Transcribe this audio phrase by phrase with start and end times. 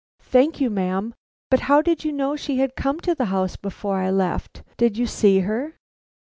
[0.23, 1.13] "Thank you, ma'am.
[1.51, 4.63] But how did you know she had come to the house before I left.
[4.77, 5.77] Did you see her?"